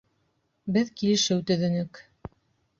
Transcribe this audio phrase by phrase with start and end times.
[0.77, 2.05] Беҙ килешеү төҙөнөк.